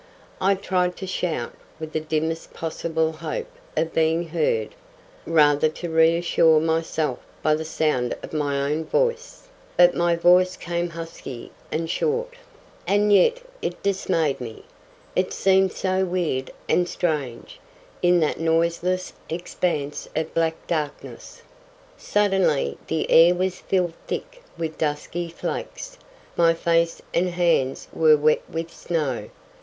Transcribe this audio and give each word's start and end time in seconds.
I 0.41 0.55
tried 0.55 0.97
to 0.97 1.05
shout—with 1.05 1.91
the 1.91 1.99
dimmest 1.99 2.55
possible 2.55 3.11
hope 3.11 3.45
of 3.77 3.93
being 3.93 4.29
heard—rather 4.29 5.69
to 5.69 5.89
reassure 5.91 6.59
myself 6.59 7.19
by 7.43 7.53
the 7.53 7.63
sound 7.65 8.15
of 8.23 8.33
my 8.33 8.59
own 8.59 8.83
voice; 8.83 9.43
but 9.77 9.93
my 9.95 10.15
voice 10.15 10.57
came 10.57 10.89
husky 10.89 11.51
and 11.71 11.87
short, 11.87 12.33
and 12.87 13.13
yet 13.13 13.41
it 13.61 13.83
dismayed 13.83 14.41
me; 14.41 14.63
it 15.15 15.33
seemed 15.33 15.71
so 15.71 16.03
weird 16.03 16.49
and 16.67 16.89
strange, 16.89 17.59
in 18.01 18.19
that 18.21 18.39
noiseless 18.39 19.13
expanse 19.29 20.09
of 20.15 20.33
black 20.33 20.65
darkness. 20.65 21.43
Suddenly 21.95 22.75
the 22.87 23.07
air 23.11 23.35
was 23.35 23.59
filled 23.61 23.93
thick 24.07 24.41
with 24.57 24.79
dusky 24.79 25.29
flakes, 25.29 25.99
my 26.35 26.55
face 26.55 27.03
and 27.13 27.29
hands 27.29 27.87
were 27.93 28.17
wet 28.17 28.41
with 28.51 28.71
snow. 28.71 29.29